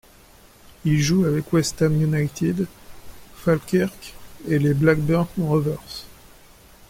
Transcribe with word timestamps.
Il 0.83 0.99
joue 0.99 1.25
avec 1.25 1.53
West 1.53 1.79
Ham 1.83 1.93
United, 2.01 2.65
Falkirk, 3.35 4.15
et 4.47 4.57
les 4.57 4.73
Blackburn 4.73 5.27
Rovers. 5.37 6.05